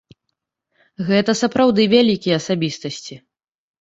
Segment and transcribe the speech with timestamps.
[1.09, 3.23] Гэта сапраўды вялікія асабістасці.